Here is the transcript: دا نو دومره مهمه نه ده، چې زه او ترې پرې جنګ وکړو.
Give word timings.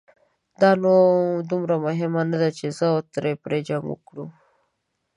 دا 0.61 0.71
نو 0.83 0.93
دومره 1.49 1.75
مهمه 1.85 2.21
نه 2.31 2.37
ده، 2.41 2.49
چې 2.57 2.65
زه 2.77 2.85
او 2.93 2.99
ترې 3.13 3.31
پرې 3.43 3.59
جنګ 3.67 3.83
وکړو. 3.89 4.25